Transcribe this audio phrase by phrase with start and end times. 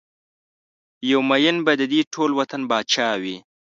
[1.11, 3.37] یو ميېن به ددې ټول وطن پاچا وي